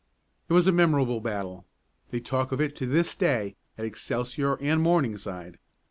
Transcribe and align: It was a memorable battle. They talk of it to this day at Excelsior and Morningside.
It 0.49 0.53
was 0.53 0.65
a 0.65 0.71
memorable 0.71 1.21
battle. 1.21 1.67
They 2.09 2.19
talk 2.19 2.51
of 2.51 2.59
it 2.59 2.75
to 2.77 2.87
this 2.87 3.15
day 3.15 3.55
at 3.77 3.85
Excelsior 3.85 4.55
and 4.59 4.81
Morningside. 4.81 5.59